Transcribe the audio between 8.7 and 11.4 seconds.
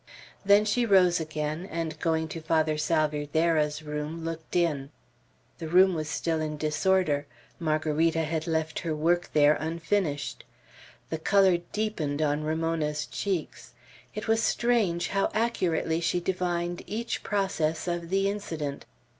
her work there unfinished. The